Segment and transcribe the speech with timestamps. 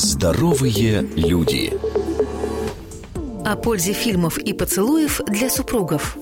[0.00, 1.72] Здоровые люди.
[3.44, 6.16] О пользе фильмов и поцелуев для супругов.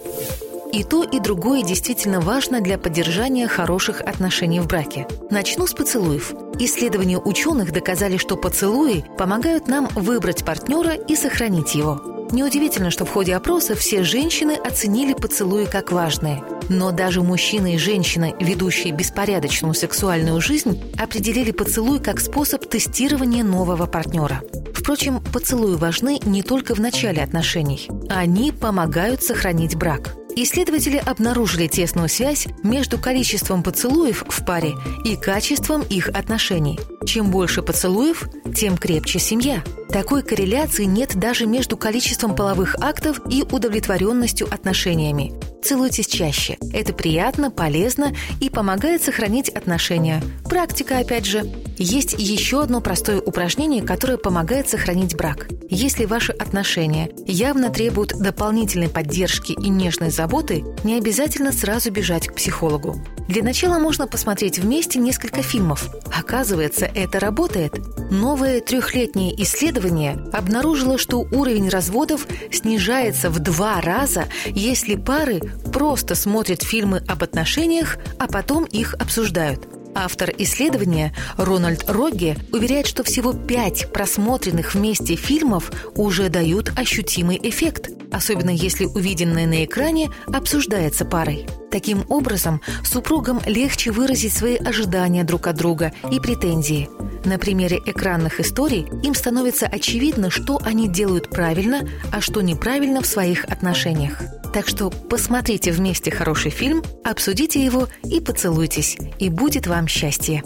[0.72, 5.06] И то, и другое действительно важно для поддержания хороших отношений в браке.
[5.30, 6.32] Начну с поцелуев.
[6.58, 12.15] Исследования ученых доказали, что поцелуи помогают нам выбрать партнера и сохранить его.
[12.32, 16.42] Неудивительно, что в ходе опроса все женщины оценили поцелуи как важные.
[16.68, 23.86] Но даже мужчины и женщины, ведущие беспорядочную сексуальную жизнь, определили поцелуй как способ тестирования нового
[23.86, 24.42] партнера.
[24.74, 27.88] Впрочем, поцелуи важны не только в начале отношений.
[28.08, 30.14] Они помогают сохранить брак.
[30.38, 36.78] Исследователи обнаружили тесную связь между количеством поцелуев в паре и качеством их отношений.
[37.06, 39.64] Чем больше поцелуев, тем крепче семья.
[39.88, 45.32] Такой корреляции нет даже между количеством половых актов и удовлетворенностью отношениями.
[45.62, 46.58] Целуйтесь чаще.
[46.72, 50.22] Это приятно, полезно и помогает сохранить отношения.
[50.48, 51.50] Практика, опять же.
[51.76, 55.48] Есть еще одно простое упражнение, которое помогает сохранить брак.
[55.68, 62.34] Если ваши отношения явно требуют дополнительной поддержки и нежной заботы, не обязательно сразу бежать к
[62.34, 63.04] психологу.
[63.28, 65.90] Для начала можно посмотреть вместе несколько фильмов.
[66.16, 67.74] Оказывается, это работает.
[68.10, 75.40] Новое трехлетнее исследование обнаружило, что уровень разводов снижается в два раза, если пары
[75.72, 79.66] просто смотрят фильмы об отношениях, а потом их обсуждают.
[79.98, 87.88] Автор исследования Рональд Рогге уверяет, что всего пять просмотренных вместе фильмов уже дают ощутимый эффект,
[88.12, 91.46] особенно если увиденное на экране обсуждается парой.
[91.70, 96.88] Таким образом, супругам легче выразить свои ожидания друг от друга и претензии.
[97.26, 103.06] На примере экранных историй им становится очевидно, что они делают правильно, а что неправильно в
[103.06, 104.22] своих отношениях.
[104.54, 110.44] Так что посмотрите вместе хороший фильм, обсудите его и поцелуйтесь, и будет вам счастье.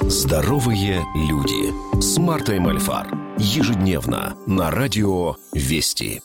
[0.00, 3.06] Здоровые люди с Мартой Мальфар.
[3.38, 6.22] Ежедневно на радио «Вести».